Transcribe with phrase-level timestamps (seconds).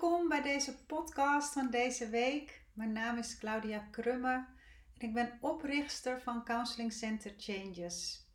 [0.00, 2.64] Welkom bij deze podcast van deze week.
[2.72, 4.46] Mijn naam is Claudia Krumme
[4.98, 8.26] en ik ben oprichter van Counseling Center Changes.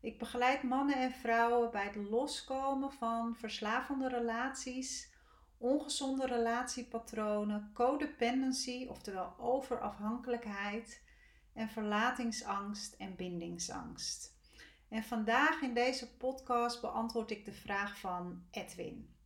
[0.00, 5.12] Ik begeleid mannen en vrouwen bij het loskomen van verslavende relaties,
[5.56, 11.02] ongezonde relatiepatronen, codependency, oftewel overafhankelijkheid
[11.54, 14.36] en verlatingsangst en bindingsangst.
[14.88, 19.16] En vandaag in deze podcast beantwoord ik de vraag van Edwin.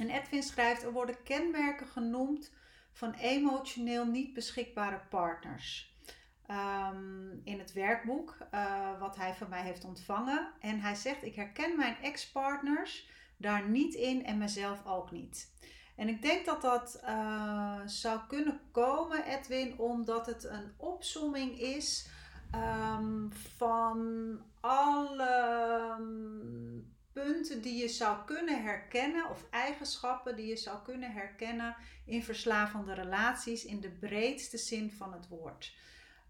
[0.00, 2.52] En Edwin schrijft: er worden kenmerken genoemd
[2.92, 5.94] van emotioneel niet beschikbare partners.
[6.46, 10.52] Ehm, in het werkboek uh, wat hij van mij heeft ontvangen.
[10.60, 15.52] En hij zegt: Ik herken mijn ex-partners daar niet in en mezelf ook niet.
[15.96, 22.08] En ik denk dat dat uh, zou kunnen komen, Edwin, omdat het een opsomming is
[22.54, 25.96] um, van alle
[27.22, 32.94] punten die je zou kunnen herkennen of eigenschappen die je zou kunnen herkennen in verslavende
[32.94, 35.74] relaties in de breedste zin van het woord.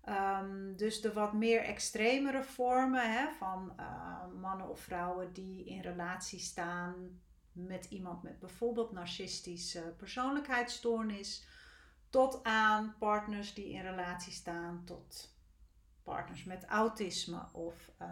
[0.08, 5.80] Um, dus de wat meer extremere vormen hè, van uh, mannen of vrouwen die in
[5.80, 7.20] relatie staan
[7.52, 11.46] met iemand met bijvoorbeeld narcistische persoonlijkheidsstoornis,
[12.10, 15.34] tot aan partners die in relatie staan tot
[16.04, 18.08] partners met autisme of uh,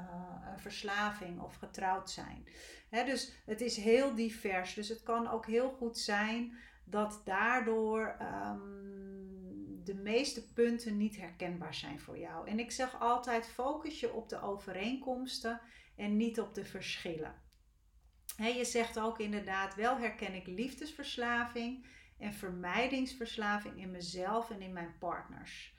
[0.53, 2.49] een verslaving of getrouwd zijn.
[2.91, 4.75] dus het is heel divers.
[4.75, 11.75] Dus het kan ook heel goed zijn dat daardoor um, de meeste punten niet herkenbaar
[11.75, 12.49] zijn voor jou.
[12.49, 15.61] En ik zeg altijd: focus je op de overeenkomsten
[15.97, 17.35] en niet op de verschillen.
[18.37, 21.87] je zegt ook inderdaad: wel herken ik liefdesverslaving
[22.19, 25.77] en vermijdingsverslaving in mezelf en in mijn partners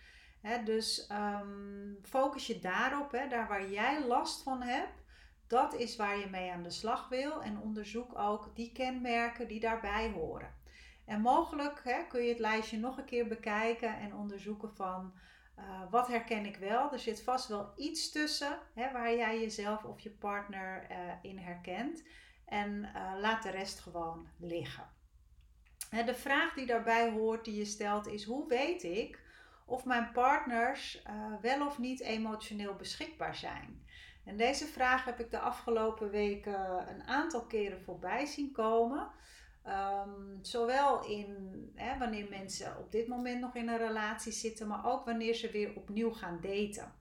[0.66, 5.04] dus um, focus je daarop, daar waar jij last van hebt,
[5.48, 7.44] dat is waar je mee aan de slag wil.
[7.44, 10.58] En onderzoek ook die kenmerken die daarbij horen.
[11.06, 15.14] En mogelijk kun je het lijstje nog een keer bekijken en onderzoeken van
[15.58, 16.92] uh, wat herken ik wel.
[16.92, 22.04] Er zit vast wel iets tussen waar jij jezelf of je partner uh, in herkent.
[22.46, 24.90] En uh, laat de rest gewoon liggen.
[26.06, 29.28] de vraag die daarbij hoort, die je stelt, is: hoe weet ik
[29.70, 33.88] of mijn partners uh, wel of niet emotioneel beschikbaar zijn.
[34.26, 39.12] En deze vraag heb ik de afgelopen weken een aantal keren voorbij zien komen.
[39.68, 44.86] Um, zowel in hè, wanneer mensen op dit moment nog in een relatie zitten, maar
[44.86, 46.94] ook wanneer ze weer opnieuw gaan daten.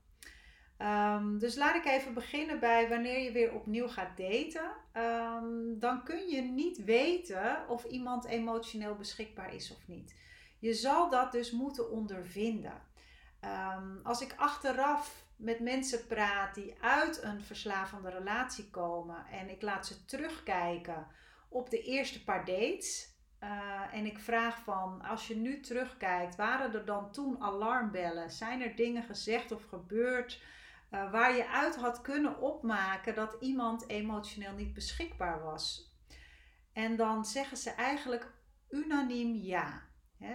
[0.79, 4.71] Um, dus laat ik even beginnen bij wanneer je weer opnieuw gaat daten.
[4.93, 10.15] Um, dan kun je niet weten of iemand emotioneel beschikbaar is of niet.
[10.59, 12.83] Je zal dat dus moeten ondervinden.
[13.41, 19.63] Ehm, als ik achteraf met mensen praat die uit een verslavende relatie komen en ik
[19.63, 21.07] laat ze terugkijken
[21.49, 23.17] op de eerste paar dates.
[23.43, 28.31] Uh, en ik vraag van, als je nu terugkijkt, waren er dan toen alarmbellen?
[28.31, 30.43] Zijn er dingen gezegd of gebeurd
[30.91, 35.97] uh, waar je uit had kunnen opmaken dat iemand emotioneel niet beschikbaar was?
[36.73, 38.33] En dan zeggen ze eigenlijk
[38.69, 39.88] unaniem ja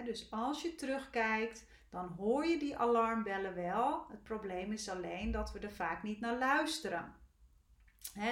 [0.04, 4.06] dus als je terugkijkt, dan hoor je die alarmbellen wel.
[4.08, 7.14] Het probleem is alleen dat we er vaak niet naar luisteren.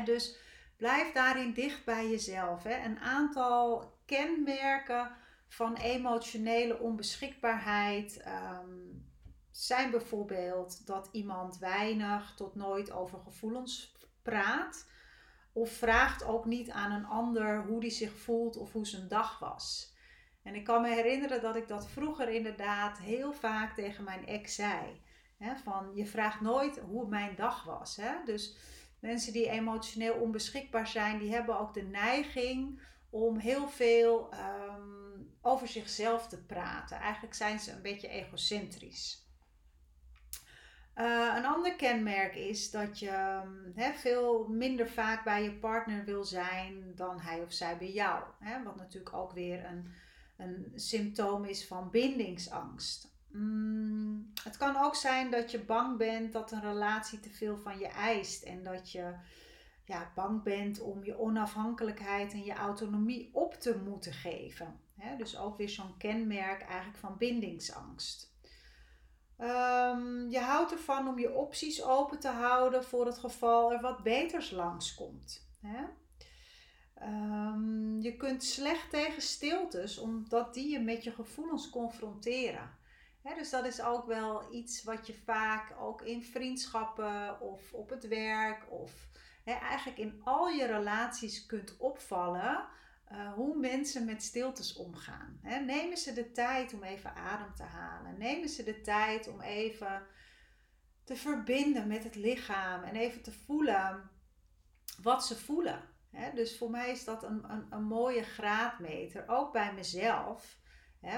[0.04, 0.38] dus
[0.76, 2.64] blijf daarin dicht bij jezelf.
[2.64, 5.16] Een aantal kenmerken
[5.48, 8.78] van emotionele onbeschikbaarheid ehm,
[9.50, 14.90] zijn bijvoorbeeld dat iemand weinig tot nooit over gevoelens praat.
[15.52, 19.38] Of vraagt ook niet aan een ander hoe die zich voelt of hoe zijn dag
[19.38, 19.91] was.
[20.42, 24.54] En ik kan me herinneren dat ik dat vroeger inderdaad heel vaak tegen mijn ex
[24.54, 25.00] zei.
[25.62, 28.00] van je vraagt nooit hoe mijn dag was.
[28.24, 28.56] Dus
[29.00, 35.68] mensen die emotioneel onbeschikbaar zijn, die hebben ook de neiging om heel veel ehm, over
[35.68, 36.96] zichzelf te praten.
[36.96, 39.22] Eigenlijk zijn ze een beetje egocentrisch.
[40.96, 43.40] Uh, een ander kenmerk is dat je
[43.94, 48.24] veel minder vaak bij je partner wil zijn dan hij of zij bij jou.
[48.64, 49.92] wat natuurlijk ook weer een
[50.42, 53.10] een symptoom is van bindingsangst.
[53.28, 57.78] Mm, het kan ook zijn dat je bang bent dat een relatie te veel van
[57.78, 59.14] je eist en dat je
[59.84, 64.80] ja, bang bent om je onafhankelijkheid en je autonomie op te moeten geven.
[65.18, 68.30] dus ook weer zo'n kenmerk eigenlijk van bindingsangst.
[69.38, 74.02] Um, je houdt ervan om je opties open te houden voor het geval er wat
[74.02, 75.48] beters langskomt.
[75.60, 75.84] Hè?
[77.04, 82.70] Um, je kunt slecht tegen stiltes, omdat die je met je gevoelens confronteren.
[83.36, 88.08] dus dat is ook wel iets wat je vaak ook in vriendschappen of op het
[88.08, 89.08] werk of
[89.44, 92.64] eigenlijk in al je relaties kunt opvallen.
[93.12, 95.40] uh, hoe mensen met stiltes omgaan.
[95.42, 98.18] Nemen ze de tijd om even adem te halen?
[98.18, 100.02] Nemen ze de tijd om even
[101.04, 104.10] te verbinden met het lichaam en even te voelen
[105.02, 105.91] wat ze voelen?
[106.34, 110.60] Dus voor mij is dat een, een, een mooie graadmeter, ook bij mezelf.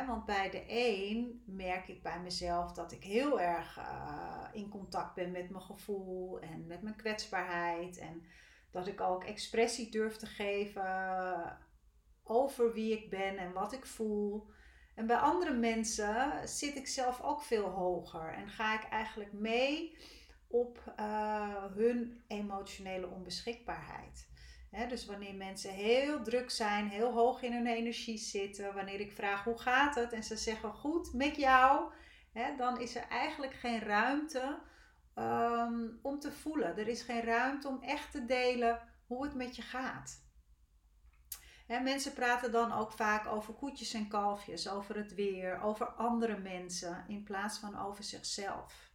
[0.07, 5.15] Want bij de een merk ik bij mezelf dat ik heel erg uh, in contact
[5.15, 7.99] ben met mijn gevoel en met mijn kwetsbaarheid.
[7.99, 8.23] En
[8.71, 11.59] dat ik ook expressie durf te geven
[12.23, 14.47] over wie ik ben en wat ik voel.
[14.95, 19.97] En bij andere mensen zit ik zelf ook veel hoger en ga ik eigenlijk mee
[20.49, 24.33] op uh, hun emotionele onbeschikbaarheid.
[24.89, 29.45] Dus wanneer mensen heel druk zijn, heel hoog in hun energie zitten, wanneer ik vraag
[29.45, 31.93] hoe gaat het en ze zeggen goed met jou,
[32.57, 34.59] dan is er eigenlijk geen ruimte
[35.15, 36.79] um, om te voelen.
[36.79, 40.23] Er is geen ruimte om echt te delen hoe het met je gaat.
[41.67, 46.39] He, mensen praten dan ook vaak over koetjes en kalfjes, over het weer, over andere
[46.39, 48.93] mensen in plaats van over zichzelf.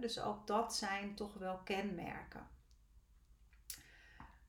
[0.00, 2.55] dus ook dat zijn toch wel kenmerken.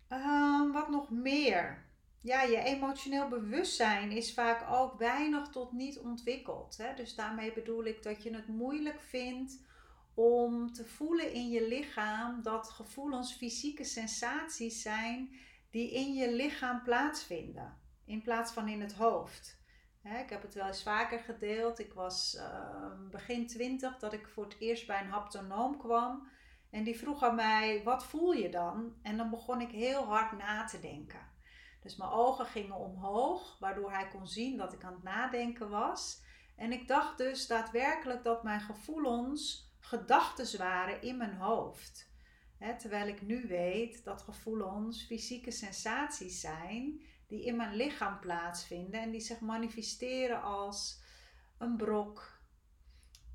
[0.09, 1.85] Uh, wat nog meer?
[2.21, 6.77] Ja, je emotioneel bewustzijn is vaak ook weinig tot niet ontwikkeld.
[6.77, 6.93] Hè?
[6.93, 9.65] Dus daarmee bedoel ik dat je het moeilijk vindt
[10.13, 15.35] om te voelen in je lichaam dat gevoelens fysieke sensaties zijn
[15.69, 19.61] die in je lichaam plaatsvinden, in plaats van in het hoofd.
[20.03, 21.79] ik heb het wel eens vaker gedeeld.
[21.79, 26.27] Ik was ehm, begin twintig dat ik voor het eerst bij een haptonoom kwam.
[26.71, 28.93] En die vroeg aan mij, wat voel je dan?
[29.01, 31.35] En dan begon ik heel hard na te denken.
[31.81, 36.21] Dus mijn ogen gingen omhoog, waardoor hij kon zien dat ik aan het nadenken was.
[36.55, 42.07] En ik dacht dus daadwerkelijk dat mijn gevoelens gedachten waren in mijn hoofd
[42.77, 49.11] terwijl ik nu weet dat gevoelens fysieke sensaties zijn die in mijn lichaam plaatsvinden en
[49.11, 51.01] die zich manifesteren als
[51.57, 52.39] een brok,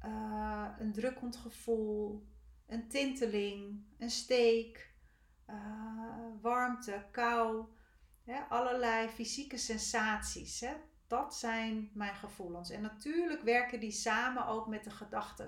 [0.04, 2.26] uh, een drukkend gevoel,
[2.72, 4.94] een tinteling, een steek,
[5.50, 7.66] uh, warmte, kou,
[8.48, 10.64] allerlei fysieke sensaties.
[11.06, 12.70] Dat zijn mijn gevoelens.
[12.70, 15.46] En natuurlijk werken die samen ook met de gedachten.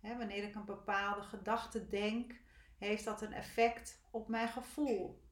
[0.00, 2.32] Wanneer ik een bepaalde gedachte denk,
[2.78, 5.24] heeft dat een effect op mijn gevoel.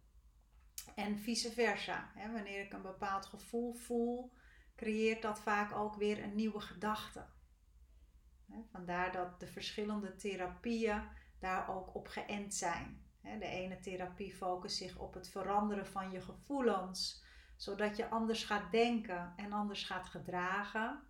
[0.95, 2.13] En vice versa.
[2.33, 4.33] Wanneer ik een bepaald gevoel voel,
[4.77, 7.27] creëert dat vaak ook weer een nieuwe gedachte.
[8.73, 11.03] Vandaar dat de verschillende therapieën
[11.39, 13.03] daar ook op geënt zijn.
[13.21, 17.25] De ene therapie focust zich op het veranderen van je gevoelens,
[17.57, 21.03] zodat je anders gaat denken en anders gaat gedragen.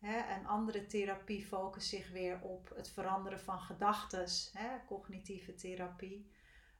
[0.00, 4.26] Een andere therapie focust zich weer op het veranderen van gedachten,
[4.86, 6.32] cognitieve therapie,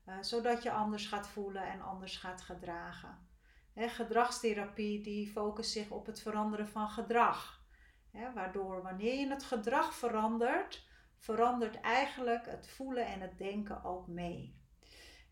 [0.07, 3.27] uh, zodat je anders gaat voelen en anders gaat gedragen.
[3.75, 7.58] Gedragstherapie die focust zich op het veranderen van gedrag,
[8.35, 10.87] waardoor wanneer je het gedrag verandert,
[11.19, 14.57] verandert eigenlijk het voelen en het denken ook mee.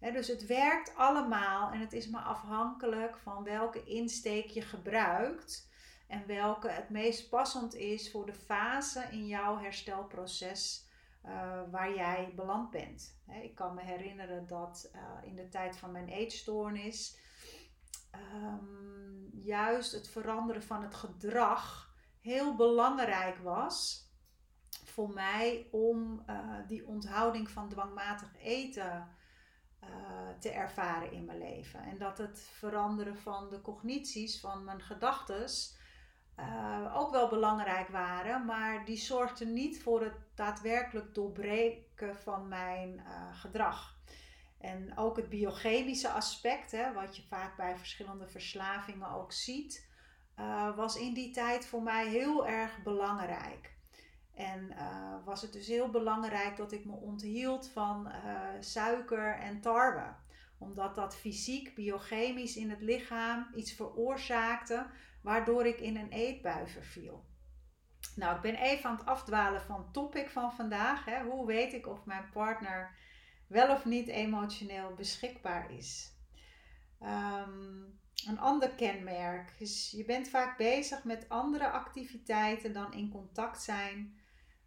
[0.01, 5.71] dus het werkt allemaal en het is maar afhankelijk van welke insteek je gebruikt
[6.09, 10.89] en welke het meest passend is voor de fase in jouw herstelproces
[11.25, 13.21] uh, waar jij beland bent.
[13.43, 17.19] ik kan me herinneren dat uh, in de tijd van mijn eetstoornis
[18.15, 21.95] um, juist het veranderen van het gedrag
[22.27, 24.09] heel belangrijk was
[24.85, 29.15] voor mij om uh, die onthouding van dwangmatig eten
[30.39, 31.81] te ervaren in mijn leven.
[31.81, 35.77] En dat het veranderen van de cognities, van mijn gedachtes,
[36.37, 43.03] uh, ook wel belangrijk waren, maar die zorgden niet voor het daadwerkelijk doorbreken van mijn
[43.33, 43.97] gedrag.
[44.59, 49.95] En ook het biochemische aspect, hè, wat je vaak bij verschillende verslavingen ook ziet,
[50.37, 53.75] uh, was in die tijd voor mij heel erg belangrijk.
[54.35, 54.75] En
[55.25, 58.13] was het dus heel belangrijk dat ik me onthield van
[58.61, 60.15] suiker en tarwe
[60.59, 64.87] omdat dat fysiek, biochemisch in het lichaam iets veroorzaakte
[65.23, 67.25] waardoor ik in een eetbui verviel.
[68.17, 71.05] Nou, ik ben even aan het afdwalen van het topic van vandaag.
[71.05, 71.23] Hè.
[71.23, 72.97] Hoe weet ik of mijn partner
[73.47, 76.15] wel of niet emotioneel beschikbaar is?
[77.01, 83.63] Um, een ander kenmerk is, je bent vaak bezig met andere activiteiten dan in contact
[83.63, 84.19] zijn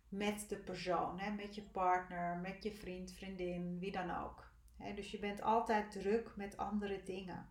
[0.10, 4.52] met de persoon, hè, met je partner, met je vriend, vriendin, wie dan ook.
[4.78, 7.50] Hè, dus je bent altijd druk met andere dingen.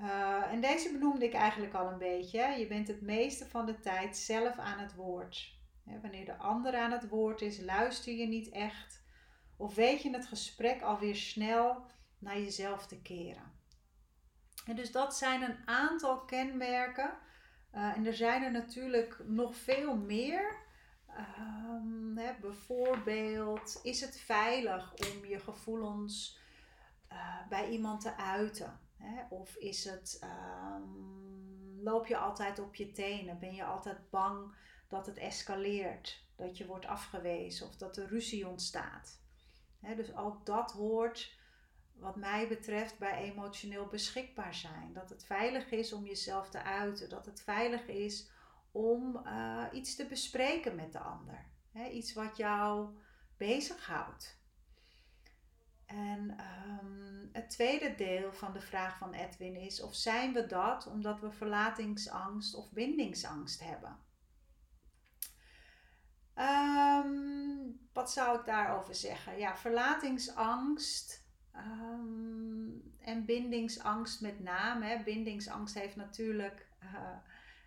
[0.00, 2.40] Uh, en deze benoemde ik eigenlijk al een beetje.
[2.40, 5.56] Je bent het meeste van de tijd zelf aan het woord.
[6.02, 9.02] wanneer de ander aan het woord is, luister je niet echt.
[9.56, 11.84] Of weet je het gesprek alweer snel
[12.18, 13.57] naar jezelf te keren.
[14.74, 17.10] Dus dat zijn een aantal kenmerken.
[17.74, 20.56] Uh, en er zijn er natuurlijk nog veel meer.
[21.38, 26.38] Um, hè, bijvoorbeeld, is het veilig om je gevoelens
[27.12, 28.80] uh, bij iemand te uiten?
[28.96, 29.22] Hè?
[29.28, 33.38] Of is het, um, loop je altijd op je tenen?
[33.38, 34.54] Ben je altijd bang
[34.88, 36.26] dat het escaleert?
[36.36, 39.20] Dat je wordt afgewezen of dat er ruzie ontstaat?
[39.80, 41.37] Hè, dus ook dat hoort
[42.00, 44.92] wat mij betreft bij emotioneel beschikbaar zijn.
[44.92, 47.08] Dat het veilig is om jezelf te uiten.
[47.08, 48.30] Dat het veilig is
[48.70, 51.46] om uh, iets te bespreken met de ander.
[51.92, 52.96] Iets wat jou
[53.36, 54.38] bezighoudt.
[55.86, 56.36] En
[56.80, 61.20] um, het tweede deel van de vraag van Edwin is: of zijn we dat omdat
[61.20, 63.98] we verlatingsangst of bindingsangst hebben?
[66.34, 69.38] Um, wat zou ik daarover zeggen?
[69.38, 71.27] Ja, verlatingsangst
[71.58, 74.86] um, en bindingsangst met name.
[74.86, 75.02] Hè.
[75.02, 76.90] Bindingsangst heeft natuurlijk uh,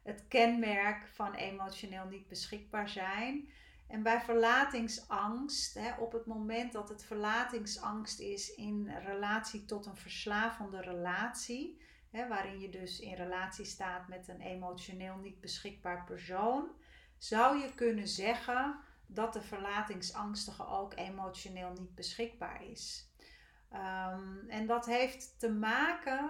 [0.04, 3.50] het kenmerk van emotioneel niet beschikbaar zijn.
[3.88, 9.98] En bij verlatingsangst, hè, op het moment dat het verlatingsangst is in relatie tot een
[9.98, 16.68] verslavende relatie, hè, waarin je dus in relatie staat met een emotioneel niet beschikbaar persoon,
[17.18, 23.11] zou je kunnen zeggen dat de verlatingsangstige ook emotioneel niet beschikbaar is.
[23.74, 26.30] Um, en dat heeft te maken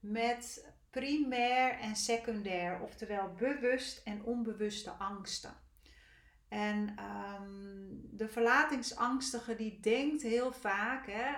[0.00, 5.54] met primair en secundair, oftewel bewust en onbewuste angsten.
[6.48, 6.96] En
[7.38, 11.28] um, de verlatingsangstige die denkt heel vaak hè,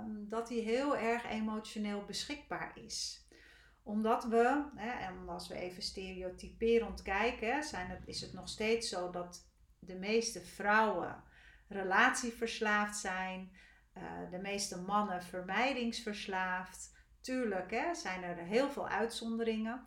[0.00, 3.26] um, dat hij heel erg emotioneel beschikbaar is.
[3.82, 9.10] Omdat we, hè, en als we even stereotyperend kijken, zijn is het nog steeds zo
[9.10, 11.22] dat de meeste vrouwen
[11.68, 13.52] relatieverslaafd zijn,
[13.98, 16.96] uh, de meeste mannen vermijdingsverslaafd.
[17.20, 19.86] Tuurlijk hè, zijn er heel veel uitzonderingen.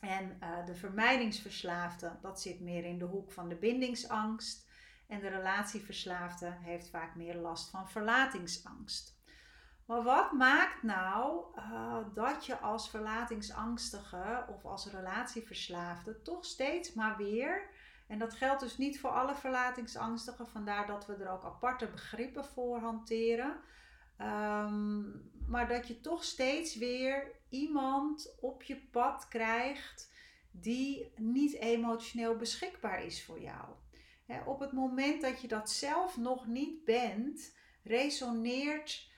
[0.00, 4.68] En uh, de vermijdingsverslaafde, dat zit meer in de hoek van de bindingsangst.
[5.08, 9.14] En de relatieverslaafde heeft vaak meer last van verlatingsangst.
[9.86, 17.16] Maar wat maakt nou uh, dat je als verlatingsangstige of als relatieverslaafde toch steeds maar
[17.16, 17.68] weer,
[18.06, 22.44] en dat geldt dus niet voor alle verlatingsangstigen, vandaar dat we er ook aparte begrippen
[22.44, 23.56] voor hanteren,
[24.20, 30.12] um, maar dat je toch steeds weer iemand op je pad krijgt
[30.50, 33.68] die niet emotioneel beschikbaar is voor jou.
[34.46, 39.08] op het moment dat je dat zelf nog niet bent, resoneert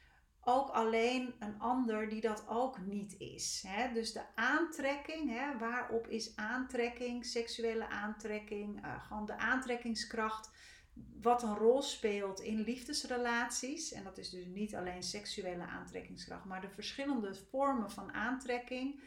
[0.48, 3.64] ook alleen een ander die dat ook niet is.
[3.94, 10.50] Dus de aantrekking, waarop is aantrekking, seksuele aantrekking, uh, gewoon de aantrekkingskracht,
[11.22, 13.92] wat een rol speelt in liefdesrelaties.
[13.92, 19.00] En dat is dus niet alleen seksuele aantrekkingskracht, maar de verschillende vormen van aantrekking.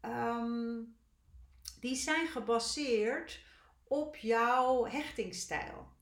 [0.00, 0.82] Ehm,
[1.80, 3.44] die zijn gebaseerd
[3.84, 5.95] op jouw hechtingsstijl.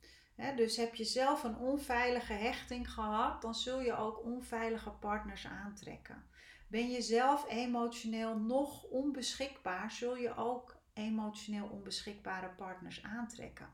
[0.57, 6.25] Dus heb je zelf een onveilige hechting gehad, dan zul je ook onveilige partners aantrekken.
[6.69, 13.69] Ben je zelf emotioneel nog onbeschikbaar, zul je ook emotioneel onbeschikbare partners aantrekken.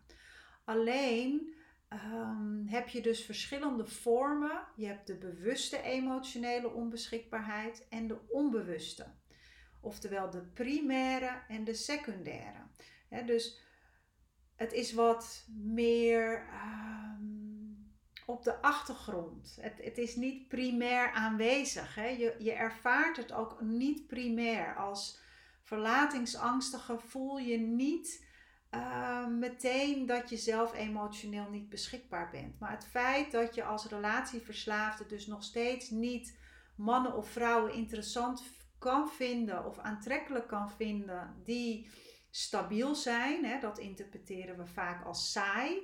[0.64, 1.55] Alleen
[2.12, 4.61] um, heb je dus verschillende vormen.
[4.76, 9.07] Je hebt de bewuste emotionele onbeschikbaarheid en de onbewuste.
[9.81, 12.62] Oftewel de primaire en de secundaire.
[13.26, 13.61] dus
[14.61, 17.93] het is wat meer um,
[18.26, 19.59] op de achtergrond.
[19.61, 21.95] Het, het, is niet primair aanwezig.
[21.95, 24.76] Je, je ervaart het ook niet primair.
[24.76, 25.21] Als
[25.62, 28.26] verlatingsangstige voel je niet
[28.71, 32.59] uh, meteen dat je zelf emotioneel niet beschikbaar bent.
[32.59, 36.38] Maar het feit dat je als relatieverslaafde dus nog steeds niet
[36.76, 38.43] mannen of vrouwen interessant
[38.79, 41.90] kan vinden of aantrekkelijk kan vinden die
[42.30, 45.78] stabiel zijn, hè, dat interpreteren we vaak als saai,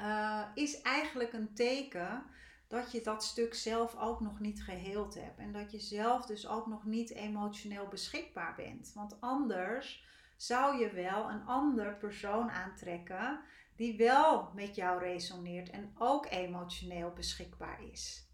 [0.00, 2.24] uh, is eigenlijk een teken
[2.68, 5.38] dat je dat stuk zelf ook nog niet geheeld hebt.
[5.38, 8.92] En dat je zelf dus ook nog niet emotioneel beschikbaar bent.
[8.94, 10.04] Want anders
[10.36, 13.40] zou je wel een ander persoon aantrekken
[13.76, 18.28] die wel met jou resoneert en ook emotioneel beschikbaar is.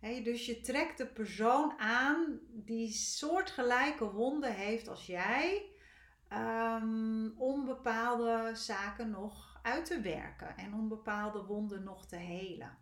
[0.00, 5.69] dus je trekt de persoon aan die soortgelijke wonden heeft als jij,
[6.32, 12.78] um, om bepaalde zaken nog uit te werken en om bepaalde wonden nog te helen.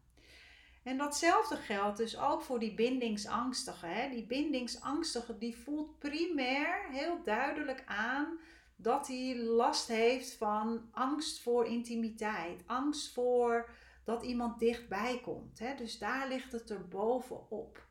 [0.83, 3.87] En datzelfde geldt dus ook voor die bindingsangstige.
[3.87, 4.11] Hè?
[4.11, 8.39] Die bindingsangstige die voelt primair heel duidelijk aan
[8.77, 13.71] dat hij last heeft van angst voor intimiteit, angst voor
[14.05, 15.59] dat iemand dichtbij komt.
[15.59, 15.75] Hè?
[15.75, 17.87] Dus daar ligt het er bovenop.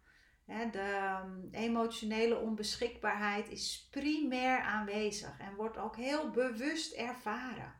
[0.47, 7.73] De ehm, emotionele onbeschikbaarheid is primair aanwezig en wordt ook heel bewust ervaren.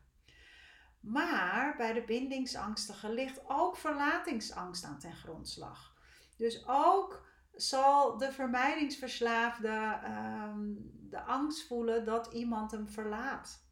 [1.00, 5.96] Maar bij de bindingsangstigen ligt ook verlatingsangst aan ten grondslag.
[6.38, 13.66] Dus ook zal de vermijdingsverslaafde um, de angst voelen dat iemand hem verlaat.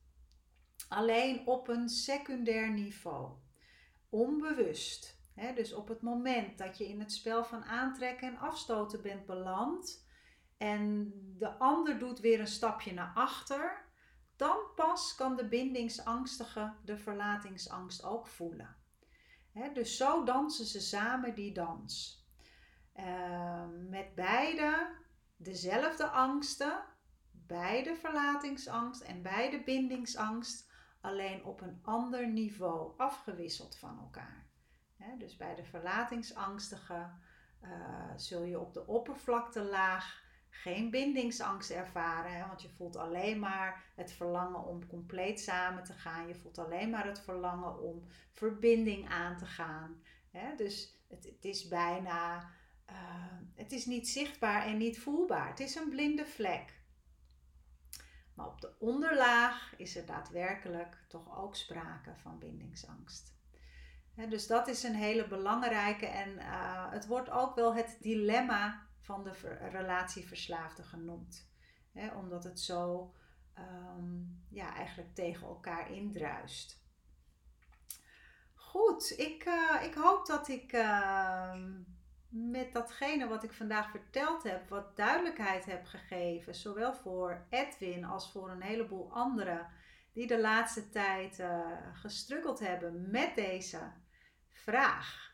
[0.87, 3.31] Alleen op een secundair niveau,
[4.09, 5.23] onbewust.
[5.35, 10.05] Dus op het moment dat je in het spel van aantrekken en afstoten bent beland
[10.57, 13.83] en de ander doet weer een stapje naar achter,
[14.35, 18.75] dan pas kan de bindingsangstige de verlatingsangst ook voelen.
[19.73, 22.23] dus zo dansen ze samen die dans.
[22.93, 24.95] Ehm, met beide
[25.35, 26.83] dezelfde angsten,
[27.31, 34.44] beide verlatingsangst en beide bindingsangst, alleen op een ander niveau afgewisseld van elkaar.
[35.17, 37.09] Dus bij de verlatingsangstige
[37.63, 37.69] uh,
[38.15, 44.11] zul je op de oppervlaktelaag geen bindingsangst ervaren, hè, want je voelt alleen maar het
[44.11, 46.27] verlangen om compleet samen te gaan.
[46.27, 50.01] Je voelt alleen maar het verlangen om verbinding aan te gaan.
[50.31, 50.55] Hè.
[50.55, 52.49] Dus het, het is bijna,
[52.89, 52.95] uh,
[53.55, 55.47] het is niet zichtbaar en niet voelbaar.
[55.47, 56.73] Het is een blinde vlek.
[58.33, 63.34] Maar op de onderlaag is er daadwerkelijk toch ook sprake van bindingsangst.
[64.15, 69.23] Dus dat is een hele belangrijke en uh, het wordt ook wel het dilemma van
[69.23, 69.31] de
[69.71, 71.49] relatieverslaafde genoemd.
[72.15, 73.13] omdat het zo
[73.57, 76.83] um, ja, eigenlijk tegen elkaar indruist.
[78.53, 81.55] Goed, ik, uh, ik hoop dat ik uh,
[82.29, 88.31] met datgene wat ik vandaag verteld heb, wat duidelijkheid heb gegeven, zowel voor Edwin als
[88.31, 89.67] voor een heleboel anderen
[90.13, 91.59] die de laatste tijd uh,
[91.93, 93.79] gestruggeld hebben met deze
[94.65, 95.33] vraag.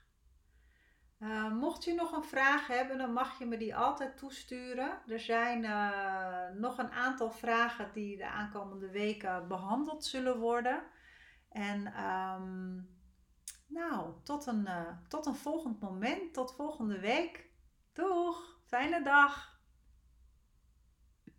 [1.19, 5.01] Uh, mocht je nog een vraag hebben, dan mag je me die altijd toesturen.
[5.07, 10.83] Er zijn uh, nog een aantal vragen die de aankomende weken behandeld zullen worden.
[11.49, 12.89] En um,
[13.67, 17.49] nou, tot een, uh, tot een volgend moment, tot volgende week.
[17.93, 19.50] Doeg, fijne dag!